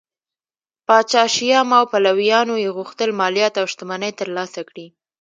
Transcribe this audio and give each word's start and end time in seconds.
پاچا 0.87 1.23
شیام 1.35 1.69
او 1.79 1.83
پلویانو 1.91 2.55
یې 2.63 2.69
غوښتل 2.77 3.09
مالیات 3.19 3.53
او 3.61 3.65
شتمنۍ 3.71 4.11
ترلاسه 4.19 4.61
کړي 4.69 4.85